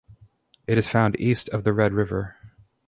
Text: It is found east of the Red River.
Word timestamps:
It 0.65 0.79
is 0.79 0.87
found 0.89 1.15
east 1.19 1.47
of 1.49 1.63
the 1.63 1.73
Red 1.73 1.93
River. 1.93 2.35